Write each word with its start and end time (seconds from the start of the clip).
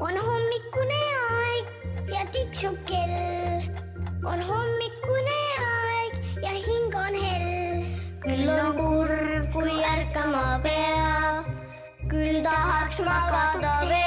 on 0.00 0.14
hommikune 0.14 0.98
aeg 1.30 1.64
ja 2.12 2.22
tiksub 2.32 2.76
kell. 2.86 3.62
on 4.24 4.42
hommikune 4.50 5.38
aeg 5.64 6.12
ja 6.42 6.52
hing 6.54 6.94
on 6.94 7.14
hell. 7.22 7.82
küll 8.22 8.48
on 8.52 8.76
kurb, 8.78 9.48
kui 9.52 9.74
ärkama 9.92 10.60
pea, 10.62 11.44
küll 12.10 12.42
tahaks 12.46 13.00
magada 13.06 13.74
veel. 13.90 13.98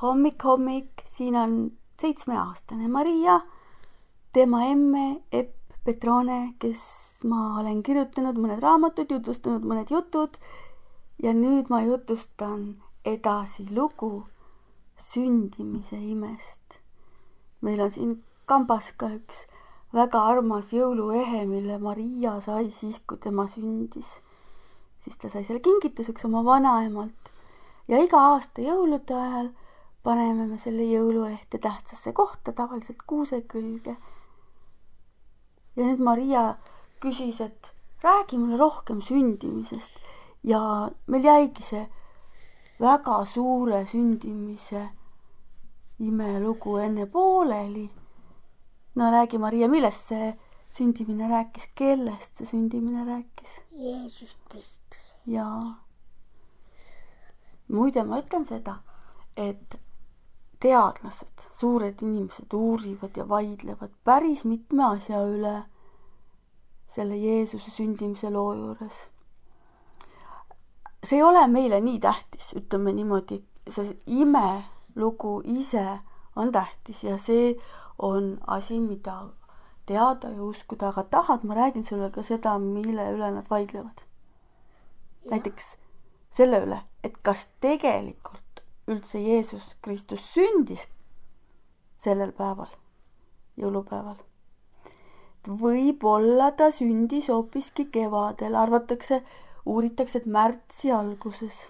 hommik, 0.00 0.40
hommik, 0.44 1.04
siin 1.06 1.36
on 1.36 1.52
seitsmeaastane 2.00 2.88
Maria, 2.88 3.40
tema 4.32 4.64
emme 4.72 5.06
Epp 5.32 5.63
Petrone, 5.84 6.54
kes 6.58 6.82
ma 7.28 7.58
olen 7.60 7.82
kirjutanud 7.84 8.38
mõned 8.40 8.62
raamatud, 8.64 9.10
jutustanud 9.12 9.66
mõned 9.68 9.90
jutud 9.92 10.38
ja 11.20 11.34
nüüd 11.36 11.68
ma 11.68 11.82
jutustan 11.84 12.62
edasi 13.04 13.66
lugu 13.68 14.24
sündimise 14.96 15.98
imest. 16.00 16.80
meil 17.60 17.80
on 17.80 17.90
siin 17.90 18.14
kambas 18.48 18.92
ka 18.96 19.10
üks 19.12 19.44
väga 19.92 20.22
armas 20.30 20.72
jõuluehe, 20.72 21.44
mille 21.48 21.78
Maria 21.78 22.38
sai 22.40 22.70
siis, 22.70 23.02
kui 23.06 23.20
tema 23.20 23.44
sündis. 23.46 24.22
siis 24.98 25.20
ta 25.20 25.28
sai 25.28 25.44
selle 25.44 25.60
kingituseks 25.60 26.24
oma 26.24 26.44
vanaemalt 26.44 27.30
ja 27.88 28.00
iga 28.00 28.24
aasta 28.32 28.64
jõulude 28.64 29.20
ajal 29.20 29.52
paneme 30.02 30.46
me 30.46 30.58
selle 30.58 30.84
jõuluehte 30.88 31.58
tähtsasse 31.58 32.12
kohta, 32.12 32.52
tavaliselt 32.52 33.04
kuuse 33.06 33.42
külge 33.42 33.96
ja 35.76 35.84
nüüd 35.84 36.00
Maria 36.00 36.44
küsis, 37.00 37.40
et 37.40 37.72
räägi 38.04 38.38
mulle 38.38 38.58
rohkem 38.58 39.00
sündimisest 39.02 39.92
ja 40.44 40.90
meil 41.06 41.24
jäigi 41.24 41.62
see 41.62 41.84
väga 42.80 43.24
suure 43.24 43.84
sündimise 43.86 44.88
imelugu 45.98 46.76
enne 46.78 47.06
pooleli. 47.06 47.90
no 48.94 49.10
räägi, 49.10 49.38
Maria, 49.38 49.68
millest 49.68 50.08
see 50.08 50.34
sündimine 50.70 51.28
rääkis, 51.28 51.68
kellest 51.74 52.36
see 52.36 52.46
sündimine 52.46 53.04
rääkis? 53.06 53.62
Jeesus 53.70 54.36
Kristus. 54.48 55.14
jaa. 55.26 55.78
muide, 57.68 58.02
ma 58.02 58.18
ütlen 58.18 58.44
seda, 58.44 58.76
et 59.36 59.78
teadlased, 60.64 61.48
suured 61.52 62.00
inimesed 62.02 62.52
uurivad 62.56 63.16
ja 63.16 63.28
vaidlevad 63.28 63.92
päris 64.04 64.44
mitme 64.48 64.84
asja 64.94 65.20
üle 65.28 65.54
selle 66.88 67.16
Jeesuse 67.20 67.70
sündimise 67.70 68.30
loo 68.32 68.54
juures. 68.54 69.08
see 71.04 71.18
ei 71.18 71.22
ole 71.22 71.46
meile 71.52 71.80
nii 71.84 71.98
tähtis, 72.00 72.54
ütleme 72.56 72.92
niimoodi, 72.96 73.42
see 73.68 73.96
imelugu 74.06 75.34
ise 75.44 75.84
on 76.36 76.52
tähtis 76.52 77.04
ja 77.04 77.18
see 77.18 77.56
on 77.98 78.38
asi, 78.46 78.80
mida 78.80 79.18
teada 79.86 80.30
ja 80.32 80.42
uskuda, 80.42 80.88
aga 80.88 81.04
tahad, 81.10 81.44
ma 81.44 81.54
räägin 81.54 81.84
sulle 81.84 82.08
ka 82.10 82.22
seda, 82.22 82.56
mille 82.58 83.10
üle 83.12 83.30
nad 83.36 83.50
vaidlevad. 83.50 84.00
näiteks 85.30 85.76
selle 86.30 86.64
üle, 86.64 86.80
et 87.04 87.20
kas 87.22 87.48
tegelikult 87.60 88.43
üldse 88.88 89.18
Jeesus 89.18 89.76
Kristus 89.82 90.24
sündis 90.34 90.88
sellel 92.00 92.32
päeval, 92.36 92.68
jõulupäeval. 93.56 94.18
võib-olla 95.44 96.50
ta 96.56 96.70
sündis 96.72 97.28
hoopiski 97.28 97.86
kevadel, 97.92 98.54
arvatakse, 98.56 99.22
uuritakse, 99.66 100.18
et 100.18 100.26
märtsi 100.26 100.92
alguses 100.92 101.66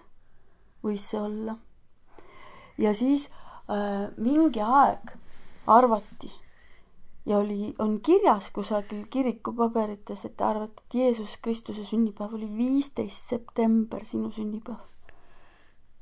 võis 0.83 1.07
see 1.11 1.20
olla. 1.20 1.59
ja 2.79 2.95
siis 2.95 3.29
äh, 3.70 4.11
mingi 4.17 4.61
aeg 4.61 5.14
arvati 5.67 6.31
ja 7.27 7.39
oli, 7.39 7.75
on 7.79 8.01
kirjas 8.01 8.51
kusagil 8.51 9.07
kirikupaberites, 9.11 10.25
et 10.25 10.41
arvati, 10.41 10.83
et 10.83 10.95
Jeesus 10.95 11.39
Kristuse 11.42 11.85
sünnipäev 11.85 12.35
oli 12.35 12.51
viisteist 12.57 13.29
september, 13.29 14.05
sinu 14.05 14.31
sünnipäev. 14.31 14.83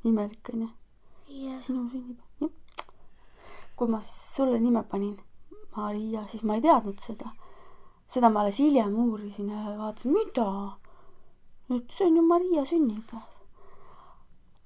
imelik 0.05 0.49
onju 0.55 0.69
sinu 1.59 1.89
sünnipäev, 1.91 2.19
jah. 2.41 2.51
kui 3.77 3.89
ma 3.89 4.01
siis 4.01 4.35
sulle 4.37 4.61
nime 4.61 4.83
panin, 4.91 5.17
Maria, 5.77 6.27
siis 6.29 6.43
ma 6.45 6.59
ei 6.59 6.65
teadnud 6.65 7.01
seda. 7.01 7.33
seda 8.09 8.29
ma 8.31 8.41
alles 8.43 8.59
hiljem 8.61 8.95
uurisin 9.07 9.49
ja 9.51 9.77
vaatasin, 9.79 10.13
mida? 10.13 10.49
et 11.77 11.97
see 11.97 12.07
on 12.07 12.17
ju 12.17 12.23
Maria 12.23 12.65
sünnipäev. 12.69 13.27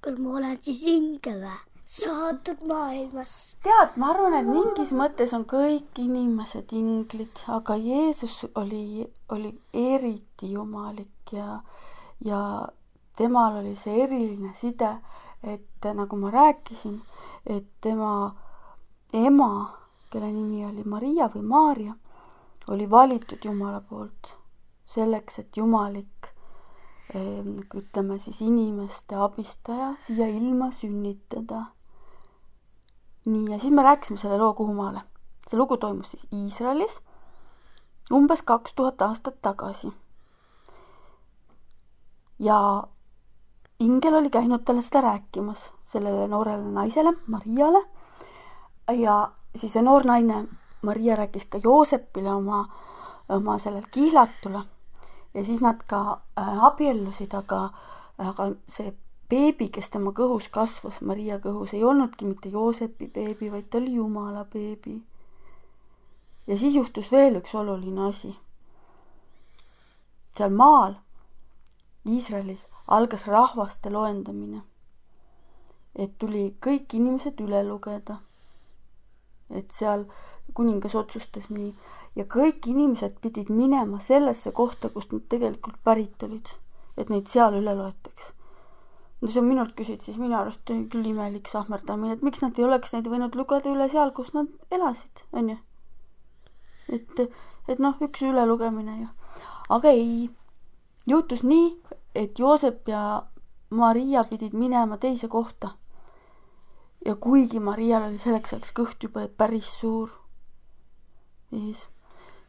küll 0.01 0.21
ma 0.23 0.37
olen 0.37 0.61
siis 0.61 0.83
ingel 0.83 1.41
või? 1.45 1.57
saadud 1.87 2.63
maailmast. 2.67 3.57
tead, 3.63 3.95
ma 3.95 4.11
arvan, 4.11 4.33
et 4.41 4.47
mingis 4.47 4.91
mõttes 4.91 5.31
on 5.37 5.45
kõik 5.47 6.01
inimesed 6.03 6.73
inglid, 6.75 7.43
aga 7.47 7.77
Jeesus 7.79 8.41
oli, 8.59 9.05
oli 9.31 9.53
eriti 9.73 10.51
jumalik 10.51 11.31
ja, 11.31 11.61
ja 12.19 12.41
temal 13.15 13.61
oli 13.61 13.75
see 13.79 14.03
eriline 14.03 14.51
side 14.59 14.91
et 15.43 15.85
nagu 15.93 16.17
ma 16.17 16.31
rääkisin, 16.31 17.01
et 17.45 17.67
tema 17.81 18.35
ema, 19.13 19.77
kelle 20.09 20.31
nimi 20.31 20.65
oli 20.65 20.83
Maria 20.83 21.29
või 21.33 21.43
Maarja, 21.43 21.93
oli 22.67 22.89
valitud 22.89 23.45
Jumala 23.45 23.81
poolt 23.81 24.33
selleks, 24.87 25.39
et 25.39 25.57
jumalik 25.57 26.29
ehm, 27.15 27.59
ütleme 27.75 28.17
siis 28.19 28.41
inimeste 28.41 29.15
abistaja 29.15 29.93
siia 30.03 30.27
ilma 30.27 30.71
sünnitada. 30.71 31.65
nii, 33.25 33.51
ja 33.51 33.59
siis 33.59 33.73
me 33.73 33.83
rääkisime 33.83 34.17
selle 34.17 34.37
loo 34.37 34.53
kuhumaale. 34.53 35.01
see 35.47 35.57
lugu 35.57 35.77
toimus 35.77 36.11
siis 36.11 36.27
Iisraelis 36.33 36.99
umbes 38.11 38.41
kaks 38.41 38.73
tuhat 38.73 39.01
aastat 39.01 39.41
tagasi. 39.41 39.91
ja 42.39 42.87
ingel 43.79 44.13
oli 44.13 44.29
käinud 44.29 44.63
talle 44.65 44.81
seda 44.81 45.01
rääkimas, 45.01 45.71
sellele 45.83 46.27
noorele 46.27 46.63
naisele, 46.63 47.13
Mariale. 47.27 47.85
ja 48.97 49.31
siis 49.55 49.73
see 49.73 49.81
noor 49.81 50.05
naine, 50.05 50.45
Maria 50.81 51.15
rääkis 51.15 51.45
ka 51.45 51.59
Joosepile 51.63 52.33
oma, 52.33 52.69
oma 53.29 53.57
sellele 53.57 53.87
kihlatule. 53.91 54.61
ja 55.33 55.45
siis 55.45 55.61
nad 55.61 55.83
ka 55.87 56.21
äh, 56.39 56.63
abiellusid, 56.65 57.33
aga, 57.33 57.69
aga 58.17 58.51
see 58.67 58.93
beebi, 59.29 59.69
kes 59.69 59.89
tema 59.89 60.11
kõhus 60.11 60.49
kasvas, 60.51 61.01
Maria 61.01 61.39
kõhus, 61.39 61.73
ei 61.73 61.83
olnudki 61.83 62.25
mitte 62.25 62.49
Joosepi 62.49 63.11
beebi, 63.13 63.51
vaid 63.51 63.69
ta 63.69 63.77
oli 63.77 63.93
Jumala 63.93 64.45
beebi. 64.45 65.01
ja 66.47 66.57
siis 66.57 66.75
juhtus 66.75 67.11
veel 67.11 67.35
üks 67.41 67.55
oluline 67.55 68.09
asi. 68.09 68.37
seal 70.37 70.49
maal 70.49 70.95
Iisraelis 72.07 72.67
algas 72.87 73.27
rahvaste 73.27 73.89
loendamine. 73.89 74.61
et 75.95 76.11
tuli 76.19 76.55
kõik 76.61 76.93
inimesed 76.93 77.39
üle 77.41 77.63
lugeda. 77.63 78.19
et 79.49 79.71
seal 79.71 80.05
kuningas 80.53 80.95
otsustas 80.95 81.49
nii 81.49 81.73
ja 82.17 82.25
kõik 82.25 82.65
inimesed 82.69 83.19
pidid 83.21 83.51
minema 83.53 83.99
sellesse 84.01 84.51
kohta, 84.55 84.89
kust 84.89 85.13
nad 85.13 85.27
tegelikult 85.29 85.77
pärit 85.85 86.23
olid, 86.25 86.49
et 86.97 87.11
neid 87.13 87.29
seal 87.29 87.59
üle 87.59 87.75
loetaks. 87.77 88.33
no 89.21 89.27
see 89.27 89.41
on 89.41 89.47
minult 89.49 89.73
küsid, 89.77 90.01
siis 90.05 90.17
minu 90.21 90.37
arust 90.37 90.61
küll 90.65 91.05
imelik 91.11 91.49
sahmerdamine, 91.49 92.17
et 92.17 92.25
miks 92.25 92.41
nad 92.41 92.57
ei 92.57 92.65
oleks 92.65 92.93
neid 92.93 93.09
võinud 93.09 93.37
lugeda 93.37 93.69
üle 93.69 93.89
seal, 93.89 94.13
kus 94.17 94.33
nad 94.33 94.49
elasid, 94.73 95.23
onju. 95.33 95.57
et, 96.97 97.23
et 97.67 97.79
noh, 97.81 97.97
üks 98.01 98.25
ülelugemine 98.25 98.99
ju. 99.01 99.07
aga 99.77 99.93
ei, 99.93 100.29
juhtus 101.07 101.43
nii, 101.43 101.81
et 102.15 102.39
Joosep 102.39 102.87
ja 102.87 103.23
Maria 103.69 104.23
pidid 104.23 104.53
minema 104.53 104.97
teise 104.97 105.27
kohta. 105.27 105.69
ja 107.05 107.15
kuigi 107.15 107.59
Marial 107.59 108.03
oli 108.09 108.17
selleks 108.19 108.53
ajaks 108.53 108.73
kõht 108.75 109.03
juba 109.03 109.27
päris 109.37 109.69
suur 109.79 110.09
ees 111.53 111.85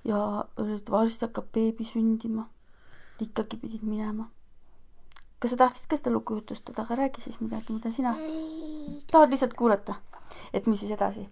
ja 0.05 0.45
et 0.75 0.91
varsti 0.91 1.27
hakkab 1.27 1.53
beebi 1.55 1.85
sündima, 1.85 2.49
ikkagi 3.21 3.57
pidid 3.57 3.83
minema. 3.83 4.31
kas 5.39 5.51
sa 5.51 5.57
tahtsid 5.57 5.87
ka 5.87 5.97
seda 5.97 6.11
lugu 6.11 6.35
jutustada, 6.41 6.83
aga 6.83 6.97
räägi 6.97 7.23
siis 7.23 7.41
midagi, 7.41 7.73
mida 7.73 7.93
sina 7.93 8.17
tahad 9.13 9.31
lihtsalt 9.31 9.55
kuulata, 9.55 9.95
et 10.53 10.67
mis 10.67 10.81
siis 10.81 10.93
edasi? 10.93 11.29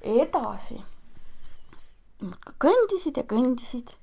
edasi 0.00 0.80
kõndisid 2.62 3.18
ja 3.18 3.24
kõndisid 3.28 3.96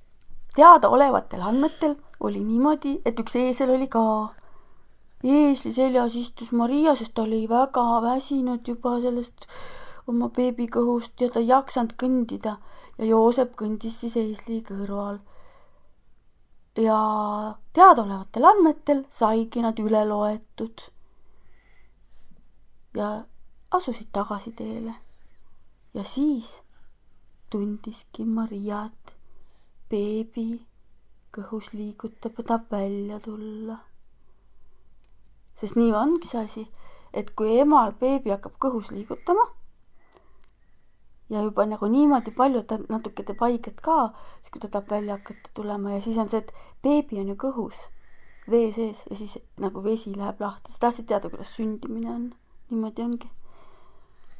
teadaolevatel 0.55 1.41
andmetel 1.41 1.95
oli 2.19 2.43
niimoodi, 2.43 2.99
et 3.05 3.19
üks 3.19 3.35
eesel 3.39 3.73
oli 3.75 3.87
ka. 3.87 4.03
eesli 5.23 5.73
seljas 5.73 6.15
istus 6.15 6.51
Maria, 6.51 6.95
sest 6.95 7.13
ta 7.13 7.23
oli 7.23 7.47
väga 7.49 7.83
väsinud 8.01 8.67
juba 8.67 8.97
sellest 9.01 9.45
oma 10.07 10.29
beebi 10.29 10.67
kõhust 10.67 11.21
ja 11.21 11.29
ta 11.29 11.39
ei 11.39 11.51
jaksanud 11.51 11.93
kõndida 12.03 12.55
ja 12.97 13.05
Joosep 13.05 13.53
kõndis 13.59 13.99
siis 14.01 14.17
eesli 14.17 14.61
kõrval. 14.67 15.19
ja 16.77 16.97
teadaolevatel 17.73 18.45
andmetel 18.45 19.05
saigi 19.09 19.61
nad 19.61 19.79
üle 19.79 20.05
loetud 20.07 20.81
ja 22.95 23.23
asusid 23.71 24.07
tagasi 24.11 24.51
teele. 24.51 24.93
ja 25.93 26.03
siis 26.03 26.61
tundiski 27.49 28.25
Maria, 28.25 28.85
et 28.85 29.00
beebi 29.91 30.47
kõhus 31.35 31.71
liigutab 31.73 32.37
ja 32.37 32.43
tahab 32.43 32.71
välja 32.71 33.19
tulla. 33.19 33.77
sest 35.55 35.75
nii 35.75 35.91
ongi 35.93 36.27
see 36.27 36.43
asi, 36.43 36.67
et 37.13 37.35
kui 37.35 37.59
emal 37.59 37.91
beebi 37.99 38.33
hakkab 38.33 38.55
kõhus 38.65 38.91
liigutama 38.91 39.45
ja 41.31 41.41
juba 41.41 41.65
nagu 41.65 41.87
niimoodi 41.87 42.31
palju, 42.35 42.59
et 42.59 42.67
ta 42.67 42.77
natuke 42.89 43.23
teeb 43.23 43.39
haiget 43.39 43.81
ka, 43.81 43.97
siis 44.41 44.51
kui 44.51 44.61
ta 44.61 44.67
tahab 44.67 44.89
välja 44.91 45.15
hakata 45.19 45.51
tulema 45.55 45.93
ja 45.95 46.01
siis 46.01 46.17
on 46.17 46.29
see, 46.29 46.43
et 46.43 46.53
beebi 46.83 47.19
on 47.21 47.31
ju 47.31 47.35
kõhus, 47.45 47.77
vee 48.51 48.71
sees 48.75 49.05
ja 49.09 49.15
siis 49.15 49.37
nagu 49.63 49.83
vesi 49.83 50.11
läheb 50.15 50.41
lahti. 50.43 50.71
sa 50.71 50.87
tahtsid 50.87 51.07
teada, 51.07 51.29
kuidas 51.29 51.55
sündimine 51.55 52.11
on? 52.11 52.31
niimoodi 52.69 53.01
ongi. 53.01 53.29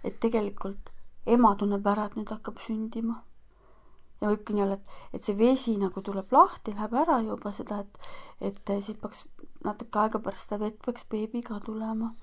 et 0.04 0.20
tegelikult 0.20 0.92
ema 1.26 1.56
tunneb 1.56 1.88
ära, 1.88 2.06
et 2.06 2.16
nüüd 2.20 2.32
hakkab 2.34 2.60
sündima. 2.60 3.22
Ja 4.22 4.30
võibki 4.30 4.56
nii 4.56 4.66
olla, 4.66 4.78
et, 4.78 4.98
et 5.18 5.26
see 5.26 5.38
vesi 5.38 5.76
nagu 5.82 6.02
tuleb 6.06 6.32
lahti, 6.32 6.76
läheb 6.78 6.94
ära 7.04 7.20
juba 7.26 7.52
seda, 7.56 7.82
et, 7.82 8.10
et 8.52 8.74
siis 8.80 8.98
peaks 9.02 9.26
natuke 9.66 10.00
aega 10.00 10.22
pärast 10.22 10.48
seda 10.48 10.62
vett 10.62 10.82
peaks 10.86 11.06
beebi 11.10 11.42
ka 11.46 11.60
tulema. 11.66 12.14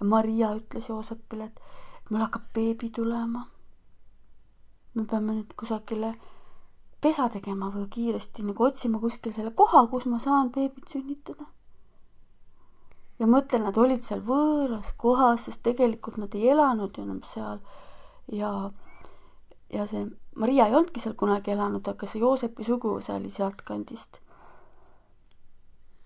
ja 0.00 0.06
Maria 0.06 0.54
ütles 0.56 0.88
Joosepile, 0.88 1.50
et 1.50 2.10
mul 2.10 2.22
hakkab 2.22 2.52
beebi 2.54 2.90
tulema 2.94 3.46
me 4.94 5.06
peame 5.06 5.34
nüüd 5.36 5.54
kusagile 5.58 6.14
pesa 7.04 7.28
tegema 7.32 7.70
või 7.74 7.86
kiiresti 7.94 8.44
nagu 8.44 8.66
otsima 8.66 9.00
kuskil 9.02 9.32
selle 9.32 9.52
koha, 9.56 9.86
kus 9.92 10.06
ma 10.10 10.18
saan 10.18 10.50
beebit 10.54 10.90
sünnitada. 10.92 11.46
ja 13.18 13.26
mõtlen, 13.26 13.64
nad 13.64 13.76
olid 13.78 14.02
seal 14.02 14.22
võõras 14.24 14.92
kohas, 14.96 15.44
sest 15.46 15.62
tegelikult 15.62 16.16
nad 16.16 16.34
ei 16.34 16.48
elanud 16.54 16.96
ju 16.96 17.04
enam 17.04 17.22
seal 17.22 17.60
ja, 18.32 18.70
ja 19.70 19.86
see 19.86 20.06
Maria 20.36 20.66
ei 20.66 20.74
olnudki 20.74 21.00
seal 21.02 21.14
kunagi 21.18 21.50
elanud, 21.50 21.86
aga 21.88 22.06
see 22.06 22.20
Joosepi 22.22 22.64
suguvõsa 22.64 23.16
oli 23.18 23.30
sealtkandist. 23.30 24.20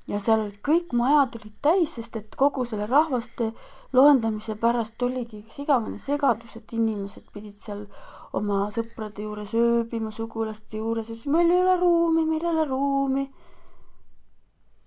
ja 0.06 0.18
seal 0.20 0.40
olid 0.40 0.58
kõik 0.64 0.92
majad 0.92 1.36
olid 1.38 1.54
täis, 1.64 1.94
sest 1.96 2.16
et 2.16 2.36
kogu 2.36 2.64
selle 2.68 2.86
rahvaste 2.86 3.52
loendamise 3.92 4.56
pärast 4.60 5.02
oligi 5.02 5.40
üks 5.44 5.58
igavene 5.62 5.98
segadus, 5.98 6.56
et 6.56 6.72
inimesed 6.76 7.30
pidid 7.32 7.56
seal 7.60 7.86
oma 8.34 8.66
sõprade 8.74 9.22
juures 9.22 9.54
ööbima, 9.54 10.10
sugulaste 10.10 10.80
juures, 10.80 11.10
ütles 11.12 11.30
meil 11.30 11.50
ei 11.50 11.60
ole 11.62 11.76
ruumi, 11.80 12.24
meil 12.26 12.42
ei 12.42 12.50
ole 12.50 12.64
ruumi. 12.68 13.26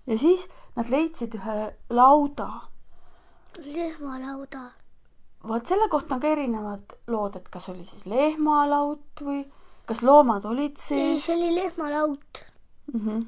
ja 0.06 0.18
siis 0.18 0.48
nad 0.76 0.90
leidsid 0.90 1.34
ühe 1.34 1.56
lauda. 1.90 2.50
lehmalauda. 3.58 4.68
Vot 5.48 5.66
selle 5.66 5.88
kohta 5.88 6.14
on 6.14 6.20
ka 6.20 6.28
erinevad 6.28 6.96
lood, 7.06 7.36
et 7.36 7.48
kas 7.48 7.68
oli 7.68 7.84
siis 7.84 8.06
lehmalaut 8.06 9.22
või 9.22 9.44
kas 9.86 10.02
loomad 10.02 10.44
olid 10.44 10.76
ei, 10.76 10.86
sees 10.88 11.26
see 11.26 11.36
oli 11.36 11.54
lehmalaut. 11.54 12.44
mm. 12.92 13.00
-hmm. 13.00 13.26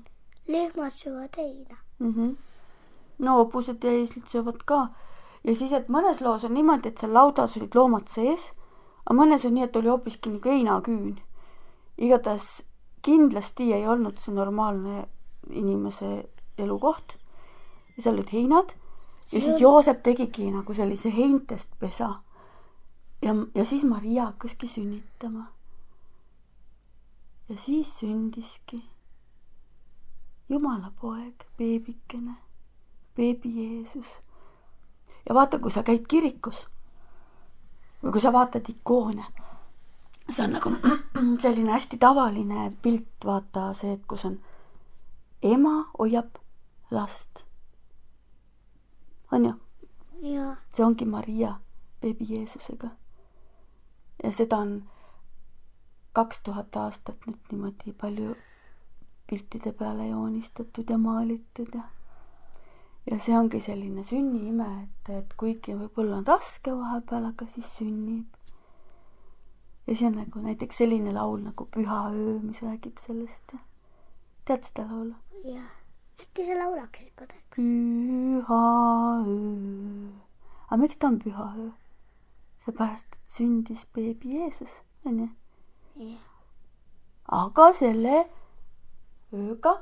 lehmad 0.49 0.93
söövad 0.93 1.37
heina. 1.37 1.77
Mm 1.99 2.15
-hmm. 2.15 2.37
no 3.19 3.35
hobused 3.35 3.85
ja 3.85 3.91
eeslid 3.91 4.27
söövad 4.29 4.65
ka 4.65 4.89
ja 5.45 5.55
siis, 5.55 5.73
et 5.73 5.89
mõnes 5.89 6.21
loos 6.21 6.45
on 6.45 6.55
niimoodi, 6.55 6.89
et 6.89 6.99
seal 6.99 7.15
laudas 7.15 7.57
olid 7.57 7.75
loomad 7.75 8.09
sees 8.09 8.53
aga 9.11 9.19
mõnes 9.19 9.45
on 9.47 9.57
nii, 9.57 9.67
et 9.67 9.77
oli 9.77 9.91
hoopiski 9.91 10.31
nagu 10.31 10.53
heinaküün. 10.53 11.17
igatahes 11.99 12.63
kindlasti 13.03 13.73
ei 13.75 13.87
olnud 13.89 14.19
see 14.19 14.35
normaalne 14.35 15.07
inimese 15.51 16.29
elukoht. 16.59 17.17
seal 17.99 18.15
olid 18.15 18.31
heinad 18.33 18.75
ja 19.33 19.41
siis 19.41 19.61
Joosep 19.61 20.03
tegigi 20.03 20.51
nagu 20.51 20.75
sellise 20.75 21.13
heintest 21.17 21.71
pesa. 21.79 22.15
ja, 23.23 23.35
ja 23.55 23.65
siis 23.65 23.85
Maria 23.85 24.25
hakkaski 24.25 24.67
sünnitama. 24.67 25.47
ja 27.49 27.57
siis 27.57 27.99
sündiski 27.99 28.85
Jumala 30.49 30.93
poeg, 31.01 31.45
beebikene, 31.59 32.35
beebi 33.17 33.53
Jeesus. 33.57 34.21
ja 35.29 35.35
vaata, 35.35 35.59
kui 35.59 35.71
sa 35.71 35.83
käid 35.83 36.07
kirikus 36.09 36.67
või 38.03 38.13
kui 38.13 38.21
sa 38.21 38.33
vaatad 38.33 38.67
ikoone, 38.69 39.25
see 40.31 40.45
on 40.45 40.57
nagu 40.57 40.73
selline 41.43 41.73
hästi 41.73 41.99
tavaline 41.99 42.73
pilt, 42.83 43.13
vaata 43.25 43.71
see, 43.79 43.93
et 43.93 44.07
kus 44.09 44.25
on 44.25 44.41
ema 45.43 45.85
hoiab 45.99 46.41
last. 46.91 47.45
On 49.33 49.45
ju? 49.45 49.53
jaa. 50.35 50.57
see 50.75 50.85
ongi 50.85 51.05
Maria 51.05 51.55
beebi 52.01 52.27
Jeesusega. 52.35 52.91
ja 54.25 54.33
seda 54.33 54.57
on 54.57 54.75
kaks 56.13 56.43
tuhat 56.43 56.77
aastat 56.77 57.27
nüüd 57.27 57.53
niimoodi 57.53 57.93
palju 57.93 58.35
piltide 59.31 59.73
peale 59.73 60.09
joonistatud 60.09 60.91
ja 60.91 60.99
maalitud 60.99 61.75
ja 61.75 61.83
ja 63.11 63.19
see 63.19 63.37
ongi 63.39 63.61
selline 63.65 64.05
sünniime, 64.05 64.67
et, 64.85 65.11
et 65.15 65.35
kuigi 65.41 65.75
võib-olla 65.75 66.21
on 66.21 66.27
raske 66.29 66.75
vahepeal, 66.77 67.31
aga 67.31 67.47
siis 67.49 67.71
sünnib. 67.79 68.27
ja 69.87 69.97
see 69.97 70.07
on 70.11 70.19
nagu 70.21 70.43
näiteks 70.45 70.83
selline 70.83 71.15
laul 71.17 71.41
nagu 71.43 71.67
Püha 71.75 72.03
öö, 72.13 72.39
mis 72.43 72.63
räägib 72.63 73.01
sellest. 73.03 73.57
tead 74.45 74.67
seda 74.69 74.87
laulu? 74.91 75.15
jah. 75.45 75.71
Äkki 76.21 76.47
sa 76.47 76.55
laulaksid 76.59 77.13
korraks? 77.19 77.57
püha 77.57 78.63
öö. 79.27 80.09
aga 80.71 80.81
miks 80.83 80.97
ta 80.97 81.07
on 81.07 81.19
püha 81.19 81.47
öö? 81.59 81.71
seepärast, 82.65 83.07
et 83.13 83.37
sündis 83.37 83.87
beebi 83.95 84.37
Jeesus, 84.39 84.73
onju. 85.05 85.29
aga 87.43 87.73
selle 87.73 88.17
ööga 89.33 89.75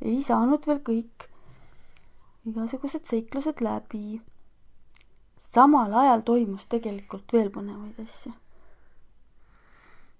ei 0.00 0.20
saanud 0.24 0.66
veel 0.66 0.82
kõik 0.90 1.28
igasugused 2.48 3.04
seiklused 3.06 3.60
läbi. 3.64 4.20
samal 5.38 5.94
ajal 6.02 6.22
toimus 6.22 6.66
tegelikult 6.66 7.32
veel 7.32 7.50
põnevaid 7.56 8.00
asju. 8.04 8.32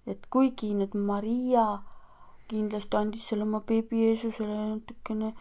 et 0.06 0.26
kuigi 0.30 0.74
nüüd 0.74 0.94
Maria 0.94 1.66
kindlasti 2.50 2.96
andis 3.00 3.26
seal 3.28 3.42
oma 3.46 3.60
beebi 3.66 4.04
Jeesusele 4.04 4.56
natukene 4.60 5.34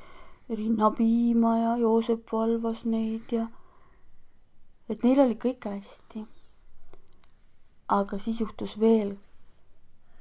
rinnapiima 0.50 1.56
ja 1.58 1.78
Joosep 1.84 2.32
valvas 2.34 2.86
neid 2.86 3.32
ja 3.32 3.48
et 4.90 5.04
neil 5.06 5.24
oli 5.26 5.38
kõik 5.46 5.66
hästi. 5.70 6.26
aga 7.88 8.20
siis 8.22 8.40
juhtus 8.42 8.80
veel 8.80 9.18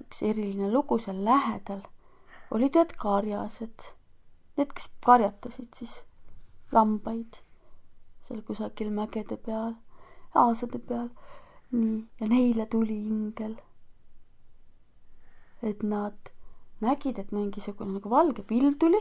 üks 0.04 0.22
eriline 0.22 0.70
lugu 0.72 0.98
seal 0.98 1.24
lähedal 1.24 1.82
olid 2.50 2.76
ühed 2.76 2.94
karjased, 3.00 3.90
need, 4.56 4.72
kes 4.72 4.88
karjatasid 5.04 5.68
siis 5.76 5.98
lambaid 6.72 7.40
seal 8.28 8.40
kusagil 8.44 8.90
mägede 8.92 9.36
peal, 9.44 9.74
aasade 10.34 10.80
peal. 10.90 11.08
nii, 11.72 11.98
ja 12.20 12.28
neile 12.28 12.66
tuli 12.66 12.96
ingel. 12.96 13.56
et 15.62 15.82
nad 15.82 16.32
nägid, 16.80 17.18
et 17.18 17.32
mingisugune 17.32 17.92
nagu 17.96 18.10
valge 18.10 18.42
pilv 18.42 18.78
tuli, 18.80 19.00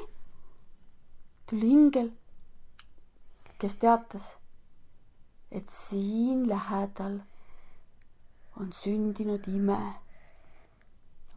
tuli 1.49 1.71
ingel, 1.71 2.11
kes 3.59 3.75
teatas, 3.81 4.35
et 5.51 5.69
siin 5.69 6.47
lähedal 6.49 7.19
on 8.59 8.71
sündinud 8.73 9.47
ime, 9.47 9.77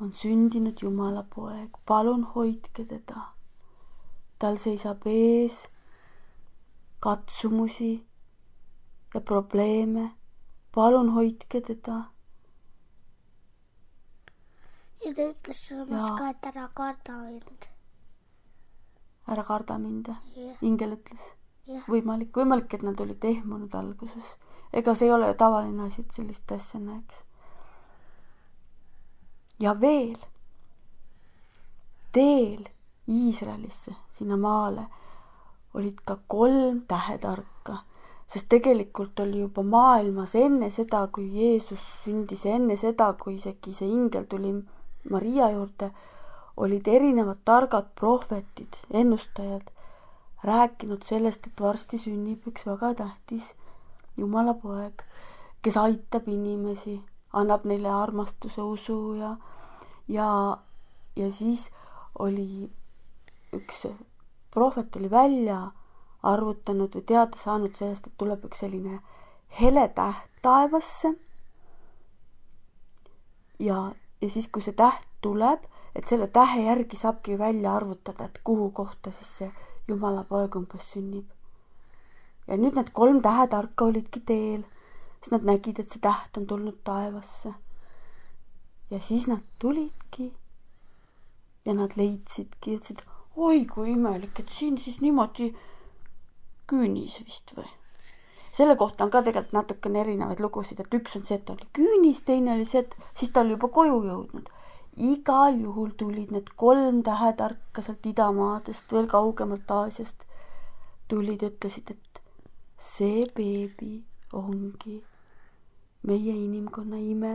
on 0.01 0.13
sündinud 0.17 0.81
Jumala 0.83 1.23
poeg, 1.35 1.77
palun 1.87 2.25
hoidke 2.35 2.85
teda. 2.85 3.35
tal 4.41 4.57
seisab 4.57 5.05
ees 5.07 5.67
katsumusi 7.01 8.07
ja 9.15 9.21
probleeme. 9.21 10.13
palun 10.75 11.13
hoidke 11.13 11.61
teda. 11.61 12.10
Ja 15.11 15.17
ta 15.17 15.27
ütles 15.27 15.61
samas 15.69 16.11
ka, 16.19 16.31
et 16.31 16.47
ära 16.47 16.69
karda 16.75 17.17
mind. 17.25 17.67
ära 19.27 19.45
karda 19.45 19.79
mind, 19.79 20.09
jah, 20.09 20.63
ingel 20.63 20.95
ütles. 20.99 21.33
võimalik, 21.91 22.31
võimalik, 22.35 22.75
et 22.75 22.87
nad 22.87 23.01
olid 23.01 23.25
ehmunud 23.25 23.75
alguses. 23.75 24.37
ega 24.73 24.95
see 24.95 25.09
ei 25.09 25.15
ole 25.15 25.33
tavaline 25.35 25.89
asi, 25.89 26.03
et 26.07 26.15
sellist 26.15 26.53
asja 26.53 26.81
näeks. 26.81 27.25
ja 29.59 29.75
veel, 29.81 30.19
teel 32.13 32.69
Iisraelisse, 33.11 33.97
sinna 34.15 34.37
maale 34.37 34.87
olid 35.75 36.03
ka 36.07 36.19
kolm 36.27 36.83
tähetarka, 36.87 37.81
sest 38.31 38.47
tegelikult 38.49 39.19
oli 39.21 39.41
juba 39.41 39.63
maailmas 39.63 40.35
enne 40.39 40.71
seda, 40.71 41.09
kui 41.11 41.27
Jeesus 41.35 41.83
sündis 42.05 42.45
ja 42.47 42.55
enne 42.55 42.77
seda, 42.79 43.13
kui 43.19 43.35
isegi 43.35 43.75
see 43.75 43.91
ingel 43.91 44.27
tuli 44.31 44.53
Maria 45.11 45.51
juurde, 45.51 45.91
olid 46.57 46.89
erinevad 46.89 47.41
targad 47.45 47.91
prohvetid, 47.99 48.81
ennustajad 48.91 49.71
rääkinud 50.45 51.05
sellest, 51.05 51.47
et 51.47 51.61
varsti 51.61 51.99
sünnib 52.01 52.47
üks 52.49 52.67
väga 52.67 52.95
tähtis 53.03 53.55
Jumala 54.17 54.55
poeg, 54.55 55.05
kes 55.63 55.77
aitab 55.81 56.29
inimesi, 56.29 56.99
annab 57.33 57.65
neile 57.69 57.89
armastuse, 57.95 58.61
usu 58.61 59.15
ja, 59.21 59.37
ja, 60.09 60.31
ja 61.17 61.31
siis 61.33 61.69
oli 62.19 62.69
üks 63.57 63.87
prohvet 64.51 64.97
oli 64.97 65.11
välja 65.11 65.71
arvutanud 66.23 66.95
või 66.95 67.07
teada 67.07 67.39
saanud 67.39 67.77
sellest, 67.79 68.07
et 68.07 68.19
tuleb 68.19 68.45
üks 68.49 68.65
selline 68.65 69.01
hele 69.61 69.87
täht 69.95 70.29
taevasse. 70.43 71.15
ja, 73.59 73.93
ja 74.21 74.31
siis, 74.31 74.49
kui 74.49 74.63
see 74.63 74.77
täht 74.77 75.07
tuleb, 75.25 75.65
et 75.95 76.07
selle 76.09 76.29
tähe 76.29 76.65
järgi 76.67 76.97
saabki 76.97 77.39
välja 77.39 77.75
arvutada, 77.77 78.25
et 78.25 78.41
kuhu 78.45 78.71
kohta 78.71 79.13
siis 79.13 79.31
see 79.39 79.51
Jumala 79.89 80.23
poeg 80.25 80.55
umbes 80.57 80.93
sünnib. 80.93 81.27
ja 82.47 82.57
nüüd 82.57 82.77
need 82.79 82.93
kolm 82.95 83.21
tähetarka 83.23 83.85
olidki 83.85 84.21
teel, 84.27 84.63
siis 85.21 85.33
nad 85.35 85.47
nägid, 85.47 85.79
et 85.79 85.89
see 85.89 86.03
täht 86.03 86.37
on 86.39 86.47
tulnud 86.47 86.79
taevasse. 86.85 87.55
ja 88.91 89.01
siis 89.01 89.27
nad 89.27 89.43
tulidki 89.59 90.33
ja 91.65 91.75
nad 91.75 91.97
leidsidki, 91.97 92.77
ütlesid, 92.77 93.03
oi 93.37 93.67
kui 93.67 93.93
imelik, 93.93 94.39
et 94.41 94.49
siin 94.59 94.79
siis 94.79 95.01
niimoodi 95.01 95.53
küünis 96.71 97.21
vist 97.27 97.55
või? 97.57 97.80
Selle 98.61 98.77
kohta 98.77 99.05
on 99.05 99.11
ka 99.11 99.23
tegelikult 99.25 99.55
natukene 99.57 100.03
erinevaid 100.03 100.41
lugusid, 100.45 100.81
et 100.83 100.95
üks 100.99 101.15
on 101.17 101.23
see, 101.25 101.39
et 101.39 101.45
ta 101.49 101.55
oli 101.55 101.69
küünis, 101.77 102.19
teine 102.29 102.53
oli 102.53 102.67
see, 102.69 102.83
et 102.85 102.97
siis 103.17 103.33
ta 103.33 103.41
oli 103.41 103.57
juba 103.57 103.71
koju 103.73 104.01
jõudnud. 104.05 104.51
igal 105.11 105.55
juhul 105.65 105.95
tulid 105.97 106.33
need 106.35 106.51
kolm 106.61 106.99
tähetarka 107.07 107.83
sealt 107.83 108.07
idamaadest, 108.11 108.93
veel 108.93 109.07
kaugemalt 109.09 109.71
Aasiast, 109.73 110.27
tulid, 111.09 111.45
ütlesid, 111.47 111.95
et 111.95 112.21
see 112.91 113.23
beebi 113.37 114.03
ongi 114.37 114.99
meie 116.03 116.35
inimkonna 116.35 117.01
ime, 117.01 117.33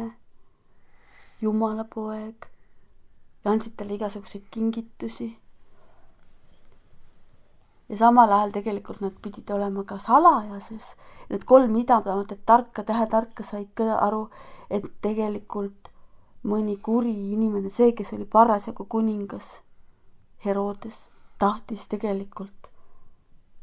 Jumala 1.42 1.88
poeg 1.96 2.46
ja 3.44 3.52
andsid 3.52 3.74
talle 3.78 3.98
igasuguseid 3.98 4.46
kingitusi 4.52 5.34
ja 7.90 7.98
samal 7.98 8.32
ajal 8.32 8.54
tegelikult 8.56 9.02
nad 9.04 9.18
pidid 9.22 9.50
olema 9.54 9.84
ka 9.84 9.98
salajases. 10.02 10.96
Need 11.30 11.44
kolm 11.46 11.76
idamaad, 11.76 12.32
et 12.32 12.46
tarka, 12.46 12.84
tähetarka 12.84 13.44
said 13.44 13.72
ka 13.74 13.98
aru, 13.98 14.30
et 14.70 14.86
tegelikult 15.02 15.90
mõni 16.46 16.78
kuri 16.78 17.14
inimene, 17.34 17.70
see, 17.74 17.94
kes 17.98 18.14
oli 18.14 18.26
parasjagu 18.26 18.86
kuningas, 18.90 19.62
Herodes, 20.46 21.08
tahtis 21.42 21.88
tegelikult 21.90 22.70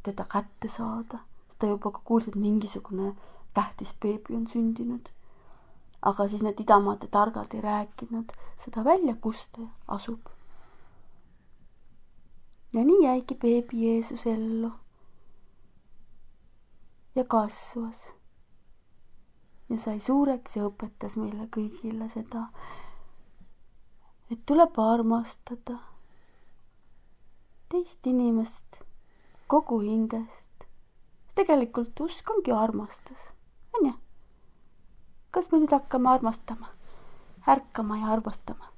teda 0.02 0.25
kätte 0.26 0.69
saada, 0.69 1.21
ta 1.59 1.66
juba 1.66 1.92
ka 1.95 2.00
kuulis, 2.04 2.28
et 2.28 2.35
mingisugune 2.35 3.12
tähtis 3.54 3.95
beebi 4.02 4.35
on 4.35 4.47
sündinud. 4.50 5.09
aga 6.02 6.25
siis 6.28 6.42
need 6.42 6.59
idamaade 6.59 7.07
targad 7.07 7.52
ei 7.54 7.61
rääkinud 7.62 8.33
seda 8.59 8.83
välja, 8.85 9.14
kus 9.14 9.47
ta 9.54 9.62
asub. 9.88 10.19
Ja 12.73 12.83
nii 12.85 13.04
jäigi 13.04 13.35
beebi 13.35 13.85
Jeesus 13.87 14.26
ellu 14.26 14.73
ja 17.14 17.25
kasvas 17.25 18.12
ja 19.69 19.78
sai 19.78 20.00
suureks 20.00 20.57
ja 20.57 20.66
õpetas 20.69 21.16
meile 21.16 21.47
kõigile 21.52 22.09
seda, 22.12 22.47
et 24.31 24.40
tuleb 24.47 24.78
armastada 24.81 25.78
teist 27.73 28.07
inimest 28.07 28.83
kogu 29.47 29.81
hingest. 29.81 30.66
tegelikult 31.35 32.00
usk 32.04 32.31
ongi 32.31 32.52
armastus, 32.52 33.31
onju. 33.78 33.95
kas 35.31 35.49
me 35.52 35.62
nüüd 35.62 35.73
hakkame 35.73 36.12
armastama, 36.12 36.69
ärkama 37.49 37.99
ja 38.02 38.12
armastama? 38.12 38.69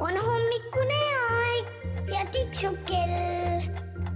on 0.00 0.20
hommikune 0.28 1.00
aeg 1.30 2.12
ja 2.12 2.24
tiksub 2.32 2.76
kell. 2.86 3.85